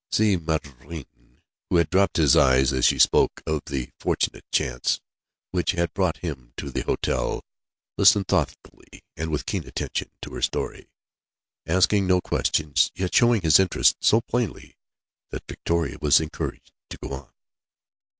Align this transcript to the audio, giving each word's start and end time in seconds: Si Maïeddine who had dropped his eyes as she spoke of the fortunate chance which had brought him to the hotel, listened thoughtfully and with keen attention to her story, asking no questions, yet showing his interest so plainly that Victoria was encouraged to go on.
Si 0.11 0.35
Maïeddine 0.35 1.05
who 1.69 1.75
had 1.75 1.91
dropped 1.91 2.17
his 2.17 2.35
eyes 2.35 2.73
as 2.73 2.85
she 2.85 2.97
spoke 2.97 3.43
of 3.45 3.61
the 3.67 3.91
fortunate 3.99 4.45
chance 4.51 4.99
which 5.51 5.73
had 5.73 5.93
brought 5.93 6.17
him 6.25 6.53
to 6.57 6.71
the 6.71 6.81
hotel, 6.81 7.45
listened 7.99 8.27
thoughtfully 8.27 9.03
and 9.15 9.29
with 9.29 9.45
keen 9.45 9.67
attention 9.67 10.09
to 10.23 10.31
her 10.33 10.41
story, 10.41 10.89
asking 11.67 12.07
no 12.07 12.19
questions, 12.19 12.89
yet 12.95 13.13
showing 13.13 13.43
his 13.43 13.59
interest 13.59 13.95
so 14.01 14.21
plainly 14.21 14.75
that 15.29 15.47
Victoria 15.47 15.97
was 16.01 16.19
encouraged 16.19 16.71
to 16.89 16.97
go 16.97 17.11
on. 17.13 17.29